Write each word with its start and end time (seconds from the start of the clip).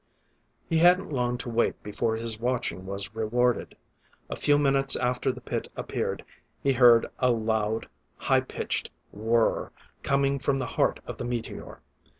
He 0.67 0.79
hadn't 0.79 1.13
long 1.13 1.37
to 1.37 1.49
wait 1.49 1.83
before 1.83 2.15
his 2.15 2.39
watching 2.39 2.87
was 2.87 3.13
rewarded. 3.13 3.77
A 4.31 4.35
few 4.35 4.57
minutes 4.57 4.95
after 4.95 5.31
the 5.31 5.41
pit 5.41 5.67
appeared, 5.75 6.25
he 6.63 6.73
heard 6.73 7.05
a 7.19 7.29
loud, 7.31 7.87
high 8.17 8.41
pitched 8.41 8.89
whir 9.11 9.69
coming 10.01 10.39
from 10.39 10.57
the 10.57 10.65
heart 10.65 11.01
of 11.05 11.19
the 11.19 11.25
meteor. 11.25 11.81